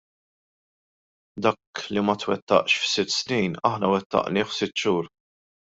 Dak 1.45 1.73
li 1.93 1.99
ma 2.07 2.15
twettaqx 2.21 2.71
f'sitt 2.85 3.15
snin 3.19 3.53
aħna 3.71 3.87
wettaqnieh 3.95 4.49
f'sitt 4.51 4.75
xhur! 4.81 5.05